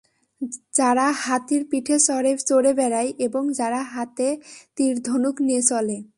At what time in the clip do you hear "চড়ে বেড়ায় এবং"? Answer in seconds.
2.45-3.43